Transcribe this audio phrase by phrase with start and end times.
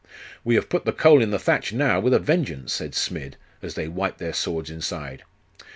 [0.43, 3.75] 'We have put the coal in the thatch, now, with a vengeance,' said Smid, as
[3.75, 5.23] they wiped their swords inside.